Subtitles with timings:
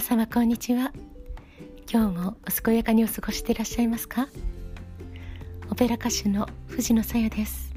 [0.00, 0.92] 皆様こんにちは。
[1.92, 4.28] 今日もお健やかにお過ごしていらっしゃいますか？
[5.70, 7.74] オペラ歌手の藤野さやです。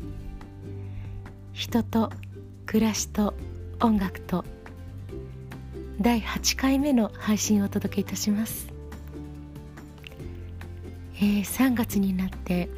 [1.51, 2.13] 人と
[2.65, 3.33] 暮らしと
[3.81, 4.45] 音楽と
[5.99, 8.69] 第8回目の配信をお届けいたします、
[11.17, 12.69] えー、3月になって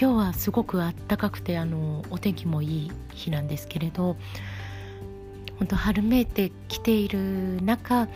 [0.00, 4.16] 今日はすごく暖かくてあのお天気もいい日なんですけれど
[5.58, 8.08] 本当春めいてきている中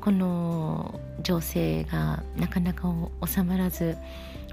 [0.00, 2.92] この情勢がなかなか
[3.26, 3.96] 収まらず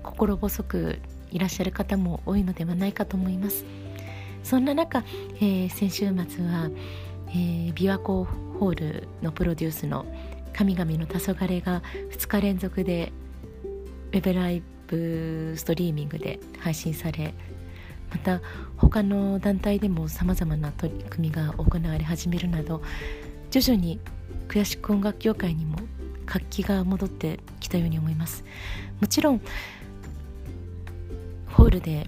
[0.01, 0.99] 心細く
[1.31, 3.65] いらっしゃる方も多いのではないかと思います。
[4.43, 5.03] そんな中、
[5.37, 6.69] えー、先週末は、
[7.29, 8.25] えー、琵琶湖
[8.59, 10.05] ホールのプロデュースの
[10.53, 13.11] 「神々の黄昏が2日連続で
[14.11, 17.33] ウェブライブストリーミングで配信され
[18.13, 18.41] また
[18.77, 22.83] 他の団体でもさまざまな取り組みが行われ始めるなど
[23.49, 23.99] 徐々に
[24.47, 25.77] クラシック音楽業界にも
[26.27, 28.45] 活気が戻ってきたように思います。
[29.01, 29.41] もちろん
[31.47, 32.07] ホールで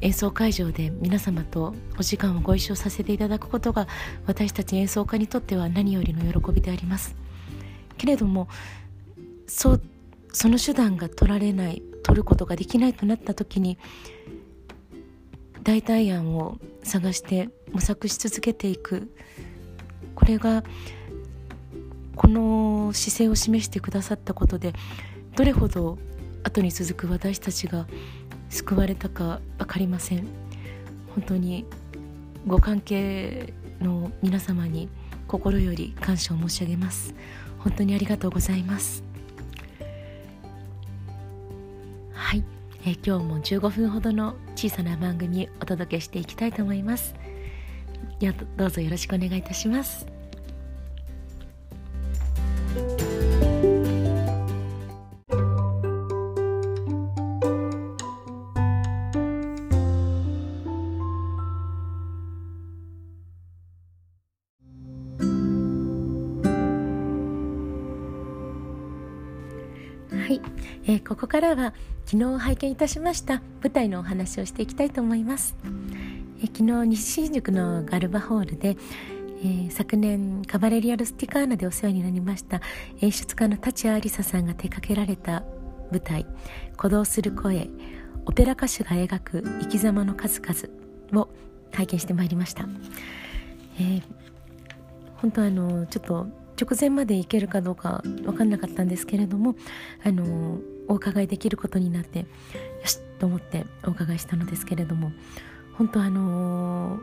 [0.00, 3.88] 演奏会場で皆様とお時間をご一緒させていただくことが
[4.26, 7.16] 私たち演奏家にとっては何よりの喜びであります。
[7.96, 8.48] けれども
[9.46, 9.80] そ
[10.32, 13.78] その手段が取られない取ることができないとなった時に
[15.64, 19.10] 代替案を探して模索し続けていく。
[20.14, 20.62] これが
[22.14, 24.72] この姿勢を示してくださったことで
[25.34, 25.98] どれほど
[26.44, 27.88] 後に続く私たちが
[28.48, 30.26] 救われたか分かりません。
[31.14, 31.64] 本当に
[32.46, 34.88] ご関係の皆様に
[35.26, 37.14] 心より感謝を申し上げます。
[37.58, 39.02] 本当にありがとうございます。
[42.86, 47.14] え今日も15分ほどの小さな番組お届けしていきたいと思います。
[48.56, 50.13] どうぞよろしくお願いいたします。
[70.14, 70.40] はい、
[70.84, 71.74] えー、ここからは
[72.06, 75.56] 昨日拝見いたしました舞台のお話をしていきたいと思います、
[76.40, 78.76] えー、昨日西新宿のガルバホールで、
[79.42, 82.60] えー、昨年カバレリアル・スティカーナでお世話になりました
[83.00, 85.42] 演出家の立谷ありささんが手掛けられた
[85.90, 86.26] 舞台
[86.72, 87.68] 「鼓動する声」
[88.26, 91.28] オペラ歌手が描く生き様の数々を
[91.72, 92.66] 拝見してまいりました、
[93.78, 94.02] えー、
[95.16, 99.56] 本当あのちょっと直前まで行けるかどうか分かんなかったんですけれども
[100.04, 102.26] あのお伺いできることになってよ
[102.84, 105.12] しと思ってお伺いしたのですけれども
[105.74, 107.00] 本当あの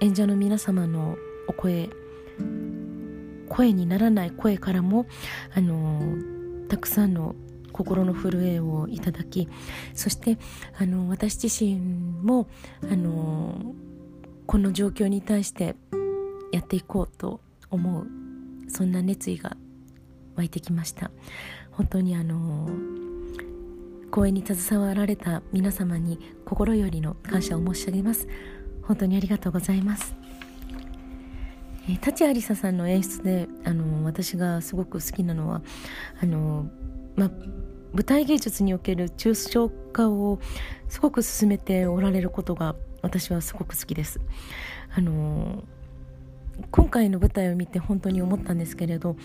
[0.00, 1.16] 演者の皆様の
[1.46, 1.88] お声
[3.48, 5.06] 声にならない声からも
[5.54, 6.00] あの
[6.68, 7.34] たくさんの
[7.72, 9.48] 心の震えをいただき
[9.94, 10.38] そして
[10.78, 12.48] あの私自身も
[12.90, 13.74] あの
[14.46, 15.76] この状況に対して
[16.52, 17.40] やっていこうと
[17.70, 18.19] 思う
[18.70, 19.56] そんな熱意が
[20.36, 21.10] 湧いてきました。
[21.72, 22.68] 本当にあの
[24.10, 28.26] 公演に携わられた皆様に心よりの感謝を申し上げます。
[28.82, 30.14] 本当にありがとうございます。
[31.88, 35.62] えー、立ありささんの演出であの私がすごく好きなのは
[36.20, 36.68] あの、
[37.16, 37.30] ま、
[37.92, 40.40] 舞台芸術における抽象化を
[40.88, 44.20] すごく進めておられることが私はすごく好きです。
[44.94, 45.64] あの
[46.70, 49.16] 今回の舞台を見て本当に思ったんですけれど、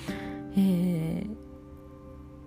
[0.57, 1.27] えー、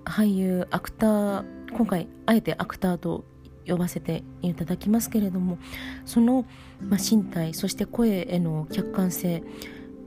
[0.05, 3.25] 俳優アクター今回あえてアクターと
[3.67, 5.59] 呼ばせていただきますけれども
[6.07, 6.47] その、
[6.81, 9.43] まあ、身体そして声への客観性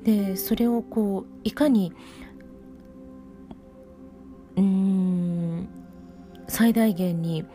[0.03, 1.93] でそれをこういかに
[4.57, 5.69] うん
[6.47, 7.45] 最大限に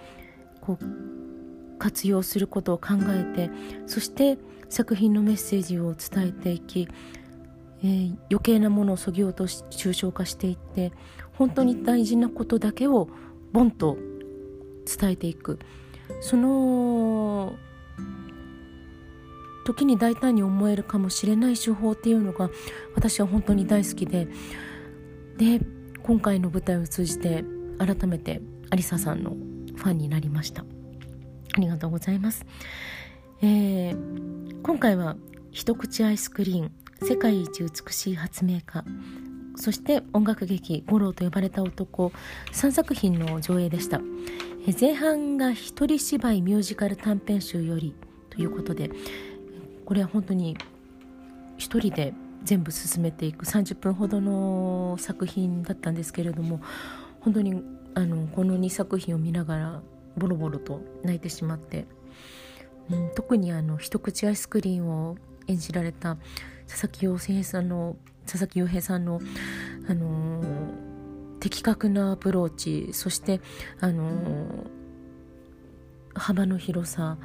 [0.61, 3.51] こう活用することを考えて
[3.87, 4.39] そして
[4.69, 6.89] 作品のメッセージを伝えていき、
[7.83, 10.93] えー、余計なものをそぎ落とし抽象化していって
[11.35, 13.09] 本当に大事なことだけを
[13.53, 13.97] ボンと
[14.85, 15.59] 伝えていく。
[16.21, 17.55] その
[19.65, 22.51] 時に大胆に思えるかもしれない手法っていうのが
[22.95, 24.29] 私は本当に大好きで。
[25.37, 25.61] で
[26.03, 27.45] 今回の舞台を通じて
[27.79, 28.41] 改めて
[28.71, 29.37] アリサさんの
[29.77, 30.65] ファンになりました。
[31.57, 32.45] ありがとうございます、
[33.41, 35.17] えー、今回は
[35.51, 36.73] 一口アイスクリーン
[37.03, 38.85] 世界一美しい発明家。
[39.57, 42.13] そして音楽劇「五郎と呼ばれた男」
[42.53, 44.01] 3作品の上映でした。
[44.79, 47.95] 前半が一人芝居ミュージカル短編集より
[48.31, 48.91] ということで
[49.85, 50.59] これは本当に
[51.57, 52.13] 一人で
[52.43, 56.61] 全部進めていく30分ほどの作品だったんですけれども
[57.21, 57.63] 本当に
[57.95, 59.83] あのこの2作品を見ながら
[60.17, 61.87] ボロボロと泣いてしまって、
[62.91, 65.17] うん、特にあの一口アイスクリーンを
[65.47, 66.17] 演じられた
[66.69, 67.97] 佐々木陽平さんの
[68.27, 69.21] 佐々木陽平さんの、
[69.89, 73.41] あのー、的確なアプローチそして、
[73.81, 74.67] あのー、
[76.15, 77.19] 幅の広さ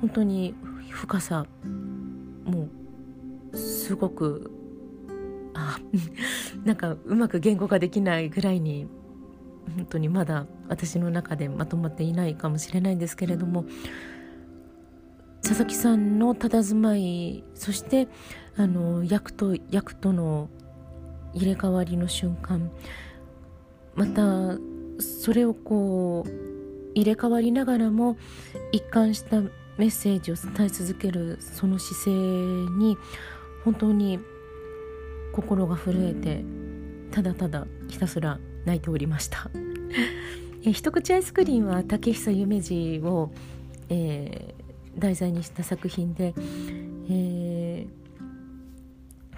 [0.00, 0.54] 本当に
[0.90, 1.46] 深さ
[2.44, 2.68] も
[3.52, 4.50] うすごく
[5.54, 5.78] あ
[6.64, 8.86] なんかうまく言語化できないぐらいに
[9.76, 13.64] 本当にまだ私の中でまとまっていないかもしれないんですけれども
[15.42, 18.08] 佐々木さんの佇まいそして
[18.56, 20.48] あの役と役との
[21.34, 22.70] 入れ替わりの瞬間
[23.94, 24.58] また
[25.00, 26.30] それをこう
[26.94, 28.16] 入れ替わりながらも
[28.72, 32.96] 一貫したメッセージを伝え続けるその姿勢に
[33.64, 34.18] 本当に
[35.32, 36.44] 心が震えて
[37.12, 39.50] ただただひたすら泣いておりました。
[40.72, 43.30] 一口アイスクリーンは竹久夢二を、
[43.88, 44.57] えー、
[44.98, 46.34] 題材にした作品で、
[47.08, 47.88] えー、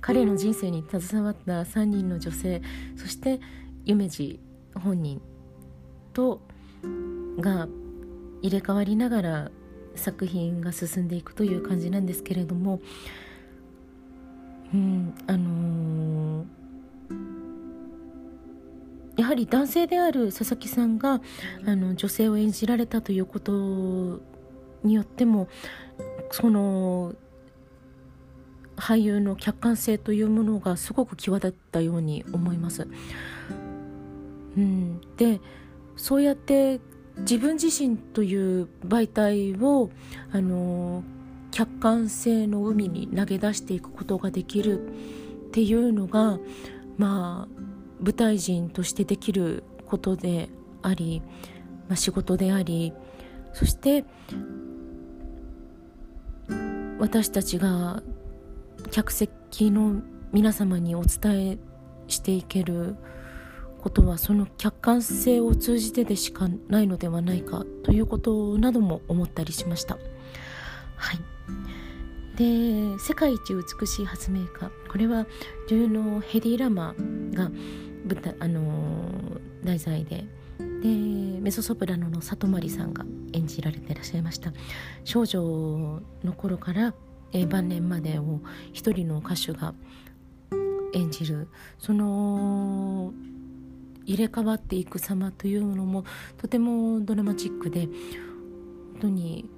[0.01, 2.63] 彼の人生に携わった3人の女性
[2.97, 3.41] そして
[3.85, 4.41] 夢二
[4.75, 5.21] 本人
[6.13, 6.41] と
[7.39, 7.69] が
[8.43, 9.51] 入れ替わりながら
[9.95, 12.81] 作品が進んでいくという感じなんですけれども、
[14.73, 16.61] うんあのー
[19.21, 21.21] やはり男性である佐々木さんが
[21.67, 24.23] あの女性を演じられたということ
[24.83, 25.49] によっても
[26.31, 27.15] その
[28.77, 32.89] 俳優の客観性というものがすごく際立ったように思います。
[34.57, 35.41] うん、で
[35.97, 36.81] そうやって
[37.19, 39.91] 自分自身という媒体を
[40.33, 41.05] あの
[41.51, 44.89] 客観性の海に投げ出していくことができる
[45.49, 46.39] っていうのが
[46.97, 47.61] まあ
[48.03, 50.49] 舞台人としてできることで
[50.83, 51.23] あり、
[51.89, 52.93] まあ、仕事であり
[53.53, 54.05] そして
[57.01, 58.03] 私たちが
[58.91, 60.03] 客席の
[60.33, 61.59] 皆様にお伝え
[62.07, 62.97] していける
[63.81, 69.99] ことはその客観性を通じてでしかないのではないかということなども思ったりしました。
[70.97, 71.19] はい
[72.37, 75.27] で世界一美しい発明家これは
[75.69, 76.95] 女優のヘディ・ラマ
[77.33, 77.51] が
[78.07, 80.25] 舞台、あの、題材で
[80.83, 84.53] でメソソプラノの里まりさんが演じられていらっしゃいました。
[85.05, 86.95] 少女の頃から、
[87.33, 88.41] えー、晩年までを
[88.73, 89.75] 一人の歌手が
[90.95, 91.49] 演じる。
[91.79, 93.13] その
[94.07, 96.05] 入れ替わっていく様というのも
[96.37, 97.93] とてもドラマチックで本
[99.01, 99.49] 当に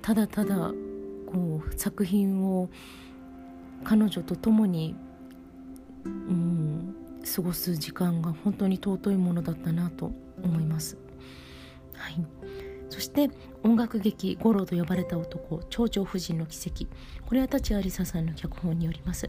[0.00, 0.72] ただただ
[1.26, 2.70] こう作品を
[3.84, 4.94] 彼女と共に
[6.04, 10.96] うん過ごす時間が本当に尊いものだったなと思います。
[11.94, 12.26] はい、
[12.90, 13.30] そして
[13.62, 16.86] 音楽劇「五郎と呼ばれた男蝶々夫人の奇跡」
[17.26, 19.28] これは立有沙さんの脚本によります。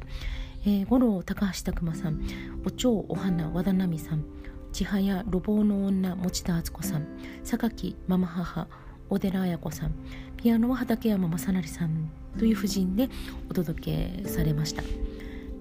[0.66, 2.22] えー、五郎高橋拓磨さん
[2.66, 4.24] お蝶お花和田奈美さん
[4.72, 7.08] 千早路傍の女持田敦子さん
[7.44, 8.68] 榊ママ母
[9.10, 9.92] 小寺綾子さん
[10.38, 13.10] ピアノは畠山正成さんという夫人で
[13.50, 14.82] お届けされました。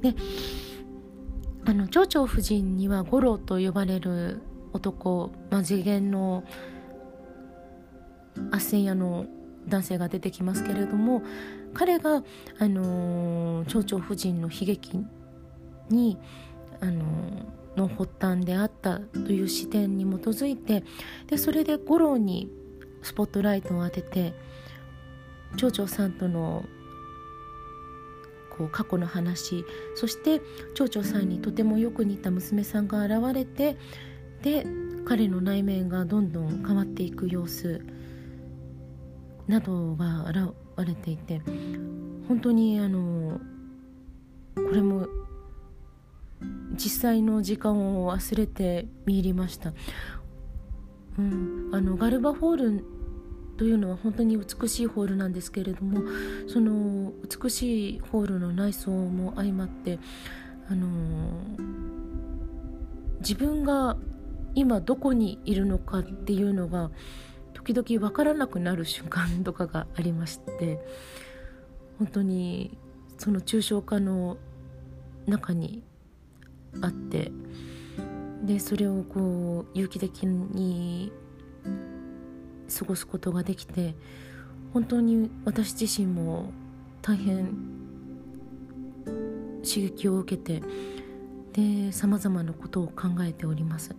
[0.01, 0.15] で
[1.65, 4.43] あの蝶々夫人には五郎と呼ばれる
[4.73, 6.45] 男、まあ、次元の
[8.51, 9.27] 斡旋屋の
[9.69, 11.23] 男性が出てきますけれども
[11.75, 12.25] 彼が、
[12.59, 14.99] あのー、蝶々夫人の悲劇
[15.89, 16.19] に、
[16.81, 20.83] あのー、の発端であったという視点に基づいて
[21.29, 22.51] でそれで五郎に
[23.03, 24.35] スポットライトを当てて
[25.57, 26.65] 蝶々さんとの
[28.63, 29.65] こう過去の話
[29.97, 30.41] そして
[30.75, 33.77] 蝶々さんにとてもよく似た娘さんが現れて
[34.43, 34.67] で
[35.05, 37.85] 彼の内面がどんどん変わっていく様子
[39.49, 41.41] などが現れていて
[42.29, 43.41] 本当にあの
[44.55, 45.09] これも
[46.75, 49.73] 実際の時間を忘れて見入りました。
[51.19, 52.85] うん、あのガルバホール
[53.63, 56.03] というのは本当に美しいホールなんですけれども
[56.49, 60.01] その美しいホールの内装も相まって
[60.69, 60.89] あの
[63.21, 63.97] 自分が
[64.57, 66.91] 今どこにいるのかっていうのが
[67.53, 70.81] 時々分からなくなる瞬間とかがありまして
[72.01, 72.77] 本当に
[73.17, 74.39] その抽象化の
[75.27, 75.85] 中に
[76.81, 77.31] あって
[78.43, 81.13] でそれをこう有機的に
[82.79, 83.95] 過ごすことができて
[84.73, 86.53] 本当に私自身も
[87.03, 87.57] 大変
[89.65, 90.63] 刺激を受けて
[91.53, 93.95] でさまざまなことを考えております。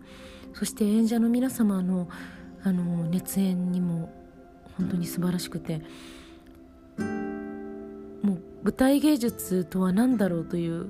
[0.53, 2.10] そして演者の皆様の
[2.63, 4.13] あの熱演にも
[4.77, 5.82] 本当に素晴らしくて
[6.98, 10.88] もう舞台芸術とは何だろうという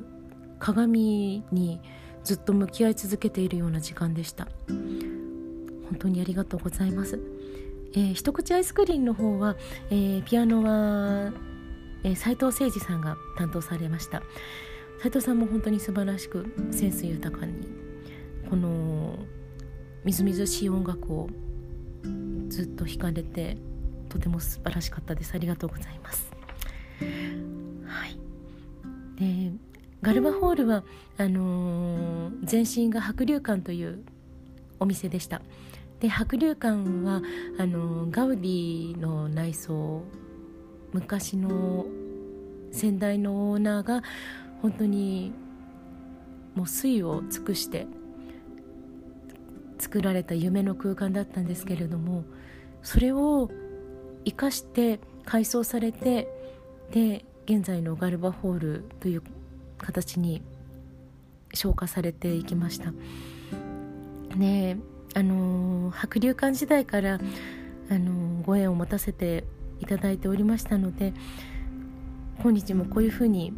[0.60, 1.82] 鏡に
[2.24, 4.48] ずっと向き合い続けているような時間でした。
[4.68, 7.20] 本当にありがとうございます、
[7.96, 9.56] えー、一口アイスクリーンの方は、
[9.90, 11.32] えー、ピアノは、
[12.04, 14.24] えー、斉藤誠二さんが担当されました。
[15.00, 17.54] 斉藤さんも本当に素晴らしくセンス豊かに
[18.50, 19.18] この
[20.04, 21.30] みずみずしい音楽を
[22.48, 23.58] ずっと弾かれて
[24.10, 25.34] とても素晴らしかったです。
[25.34, 26.32] ありがとうございます。
[27.86, 28.18] はい。
[29.20, 29.52] で
[30.02, 30.84] ガルバホールは
[31.18, 34.04] あのー、前身が白龍館という
[34.80, 35.42] お店でした。
[36.04, 37.22] で白龍館は
[37.58, 40.04] あの、ガウディの内装
[40.92, 41.86] 昔の
[42.74, 44.04] 先代のオーナーが
[44.62, 45.32] 本当に
[46.56, 47.88] もう粋を尽くして
[49.80, 52.26] 作られた夢の空間だったんですけれども
[52.82, 53.50] それを
[54.26, 56.28] 生かして改装されて
[56.92, 59.24] で現在のガルバホールという
[59.78, 60.42] 形に
[61.54, 62.92] 昇華されていきました。
[64.36, 64.78] ね
[65.14, 67.20] あの白龍館時代から
[67.90, 69.44] あのご縁を持たせて
[69.80, 71.14] いただいておりましたので
[72.42, 73.54] 今日もこういうふうに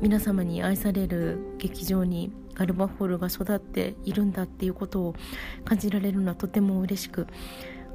[0.00, 5.14] 皆様に愛される劇場にガルバホールが育っているんだっていうことを
[5.64, 7.26] 感じられるのはとても嬉しく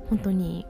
[0.09, 0.65] 本当に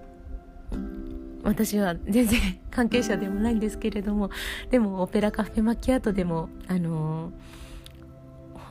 [1.43, 2.39] 私は全然
[2.71, 4.29] 関係者でもないんですけれども
[4.71, 7.31] でもオペラカフェマキアートでもあの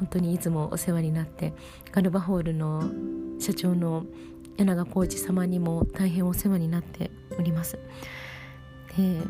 [0.02, 1.52] 本当にいつもお世話になって
[1.92, 2.90] ガルバホールの
[3.38, 4.04] 社長の
[4.56, 7.78] 柳川浩一様にも大変お世話になっております。
[8.96, 9.20] で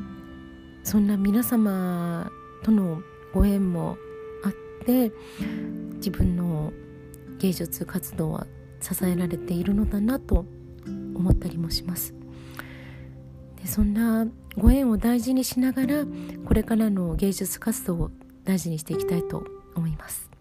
[0.82, 2.32] そんな皆様
[2.64, 3.02] との
[3.34, 3.98] ご縁も
[4.44, 4.52] あっ
[4.86, 5.12] て
[5.96, 6.72] 自分の
[7.38, 8.46] 芸術活動は
[8.80, 10.46] 支えられているのだなと
[11.14, 12.14] 思ったりもします。
[13.60, 14.26] でそんな
[14.56, 16.06] ご縁を大事にしながら
[16.46, 18.10] これからの芸術活動を
[18.44, 20.31] 大事にしていきたいと思います。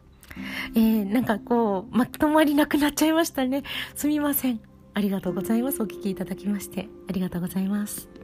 [0.76, 3.64] えー、なんかこうまとまりなくなっちゃいましたね。
[3.96, 4.60] すみません。
[4.94, 5.82] ありがとうございます。
[5.82, 6.88] お聞きいただきまして。
[7.10, 8.21] ありがとうございます。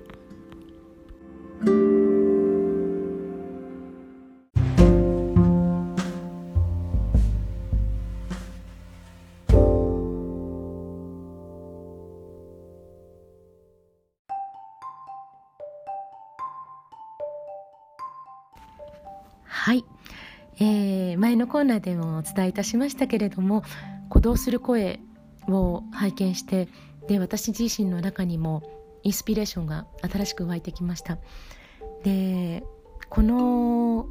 [21.37, 23.63] のコーナーでもお伝えいたしましたけれども
[24.09, 24.99] 鼓動する声
[25.47, 26.67] を拝見して
[27.07, 28.63] で私自身の中にも
[29.03, 31.17] インスピレーションが新しく湧いてきました。
[32.03, 32.63] で
[33.09, 34.07] この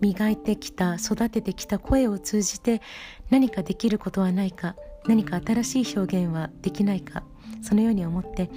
[0.00, 2.82] 磨いてきた育ててきた声を通じて
[3.30, 7.24] 何かできることはないか何か新しい表現はできないか
[7.62, 8.50] そのように思って、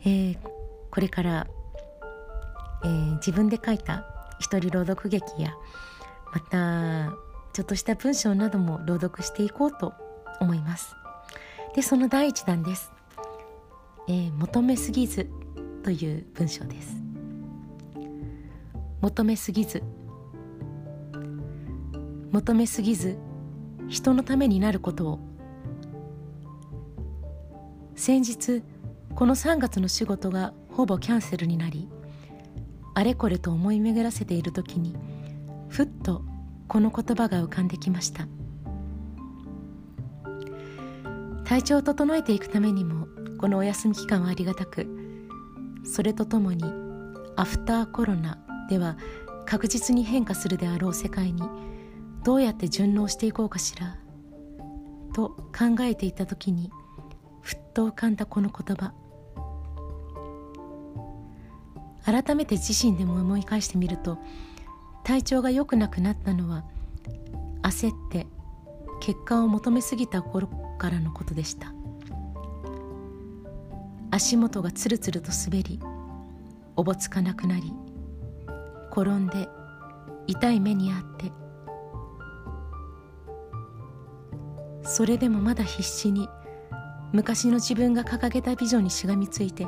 [0.00, 0.38] えー、
[0.90, 1.46] これから、
[2.84, 4.06] えー、自分で書いた
[4.38, 5.54] 一人朗読劇や
[6.36, 7.16] また
[7.54, 9.94] ちょっとした文章なども朗読していこうと
[10.38, 10.94] 思います。
[11.74, 12.92] でその第一弾です、
[14.06, 15.30] えー、求めすぎず
[15.82, 16.94] という文章です。
[19.00, 19.82] 求めすぎず。
[22.32, 23.16] 求めすぎず
[23.88, 25.20] 人のためになることを。
[27.94, 28.62] 先日
[29.14, 31.88] この3月の仕事がほぼキャンセルになり
[32.92, 34.94] あれこれと思い巡らせている時に
[35.68, 36.22] ふっと
[36.68, 38.26] この言葉が浮かんできました。
[41.44, 43.06] 体調を整えていくためにも
[43.38, 44.86] このお休み期間はありがたく
[45.84, 46.64] それとともに
[47.36, 48.96] アフターコロナでは
[49.44, 51.42] 確実に変化するであろう世界に
[52.24, 53.96] どうやって順応していこうかしら
[55.14, 56.72] と考えていた時に
[57.42, 58.92] ふっと浮かんだこの言葉。
[62.04, 64.18] 改めて自身でも思い返してみると
[65.06, 66.64] 体調が良くなくなったのは
[67.62, 68.26] 焦って
[69.00, 70.48] 結果を求めすぎた頃
[70.78, 71.76] からのことでした。
[74.16, 75.78] 足元がつるつると滑り
[76.74, 77.72] おぼつかなくなり
[78.90, 79.48] 転んで
[80.26, 81.30] 痛い目にあって
[84.82, 86.28] それでもまだ必死に
[87.12, 89.66] 昔の自分が掲げたビジョンにしがみついて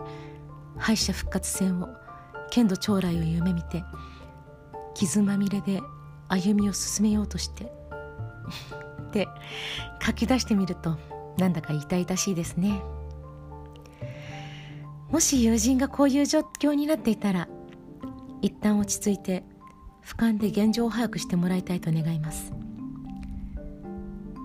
[0.78, 1.88] 敗者復活戦を
[2.50, 3.85] 剣道将来を夢見て
[4.98, 5.80] 傷まみれで
[6.28, 7.72] 歩みを進めようとして。
[9.08, 9.28] って
[10.04, 10.98] 書き出してみると
[11.38, 12.82] なんだか痛々しいですね。
[15.10, 17.48] もし友人がこういう状況になっていたら
[18.42, 19.44] 一旦落ち着いて
[20.04, 22.52] 俯瞰で現状を把握してもらいたいと願います。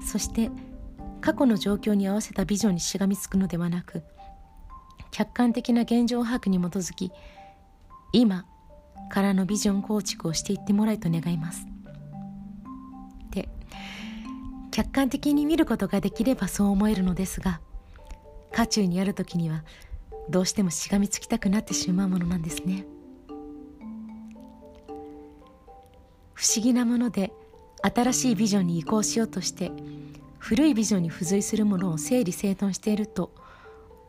[0.06, 0.52] そして
[1.20, 4.04] 過去の状況に合わせたビジョンにしがみつくのではなく
[5.12, 7.12] 客観的な現状把握に基づき
[8.12, 8.46] 今
[9.10, 11.66] からのビジョン構築をしていってもらいと願います。
[13.32, 13.50] で
[14.72, 17.62] 客観的に見ることができればそう思えるのですが
[18.52, 19.64] 渦中にある時には
[20.30, 22.86] どうしてもしがみつきたくなってしまうものなんですね。
[26.34, 27.32] 不思議なもので
[27.82, 29.72] 新しいビジョンに移行しようとして
[30.40, 33.34] 古いビジョンに付随するものを整理整頓していると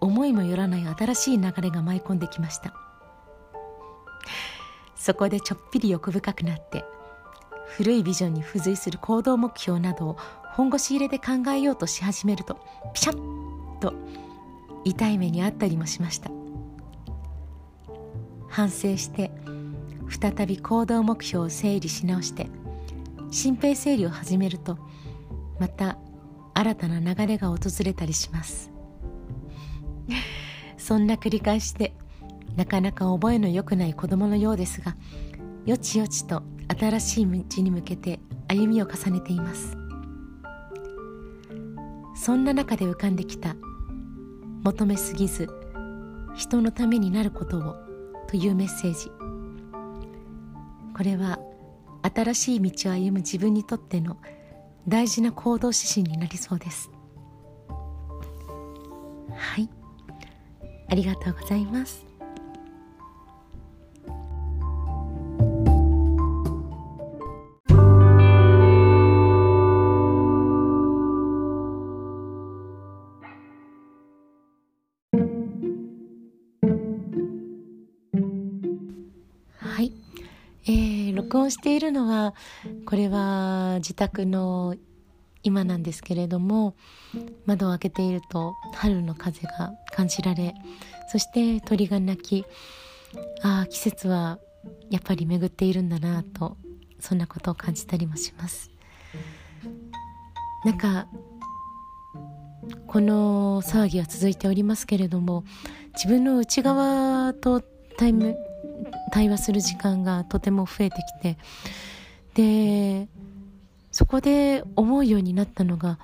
[0.01, 2.84] 思いもよらない新しい流れが舞い込んできました。
[5.05, 6.83] そこでちょっぴり欲深くなって
[7.67, 10.17] 古いビジョンに付随する行動目標などを
[10.55, 12.59] 本腰入れで考えようとし始めると
[12.95, 13.93] ピシャッと
[14.83, 16.31] 痛い目にあったりもしました。
[18.49, 19.31] 反省して
[20.09, 22.49] 再び行動目標を整理し直して
[23.31, 24.79] 心平整理を始めると
[25.61, 25.99] また
[26.55, 28.71] 新たな流れが訪れたりします。
[30.79, 31.95] そんな繰り返しで
[32.57, 34.97] なかなか覚えの良くない子供のようですが
[35.67, 39.77] よちよちと新しい道に向けて歩みを重ねています。
[42.17, 43.57] そんな中で浮かんできた
[44.63, 45.49] 求めすぎず
[46.35, 47.77] 人のためになることを
[48.29, 49.11] というメッセージ。
[50.97, 51.39] これは
[52.03, 54.17] 新しい道を歩む自分にとっての
[54.87, 56.91] 大事な行動指針になりそうです。
[59.35, 59.69] はい。
[60.89, 62.14] ありがとうございます。
[81.45, 82.35] 録音しているのは
[82.87, 84.77] これは自宅の
[85.43, 86.75] 今なんですけれども
[87.45, 90.55] 窓を開けていると春の風が感じられ
[91.09, 92.47] そして鳥が鳴き
[93.43, 94.39] ああ季節は
[94.91, 96.57] やっぱり巡っているんだなと
[96.99, 98.71] そんなことを感じたりもします。
[100.65, 101.07] なんか
[102.87, 105.45] この騒ぎは続いておりますけれども
[105.93, 107.61] 自分の内側と
[107.99, 108.35] タイム
[109.13, 111.39] 対話する時間がとても増えてきて
[112.35, 113.09] で
[113.91, 115.99] そこで思うようになったのが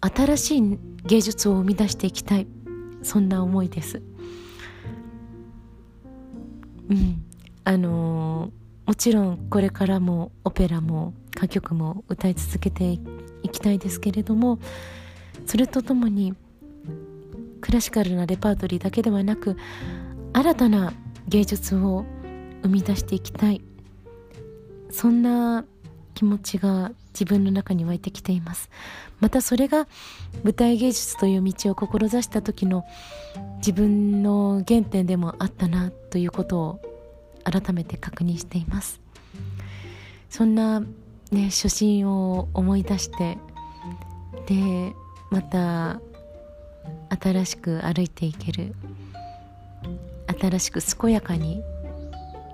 [0.00, 2.46] 新しい芸術を生み出していきたい。
[3.04, 4.02] そんな思いです。
[6.90, 7.22] うん。
[7.64, 12.98] あのー、もちろんこれからもオペラも歌曲も歌い続けて
[13.42, 14.58] いきたいですけれども
[15.46, 16.34] それとともに
[17.62, 19.56] クラシカルなレパートリーだけではなく
[20.34, 20.92] 新たな
[21.28, 22.04] 芸術を
[22.62, 23.62] 生み出していきたい。
[24.90, 25.64] そんな
[26.14, 28.70] 気持ちが自分の中に湧いてきています。
[29.20, 29.86] またそれが
[30.42, 32.84] 舞台芸術という道を志した時の
[33.58, 36.80] 自分の原点でもあったなということを
[37.44, 39.00] 改めて確認しています。
[40.28, 40.80] そんな
[41.30, 43.38] ね初心を思い出して
[44.46, 44.92] で
[45.30, 46.00] また
[47.08, 48.74] 新しく歩いていける
[50.50, 51.62] 新しく健やかに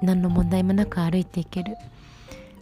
[0.01, 1.75] 何の問題もなく歩いていける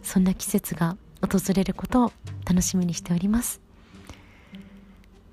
[0.01, 2.11] そんな季節が訪れることを
[2.47, 3.61] 楽しみにしております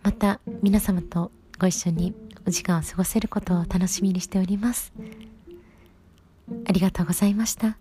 [0.03, 2.15] また皆様とご一緒に
[2.47, 4.93] お時間を過ごせることを楽しみにしております
[6.67, 7.77] ありがとうございました。